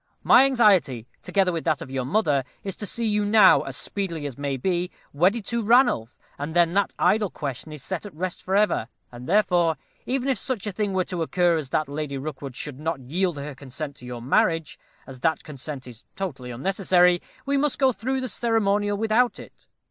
[0.23, 4.25] My anxiety, together with that of your mother, is to see you now, as speedily
[4.25, 8.41] as may be, wedded to Ranulph, and then that idle question is set at rest
[8.41, 9.77] for ever; and therefore,
[10.07, 13.37] even if such a thing were to occur as that Lady Rookwood should not yield
[13.37, 18.21] her consent to your marriage, as that consent is totally unnecessary, we must go through
[18.21, 19.67] the ceremonial without it."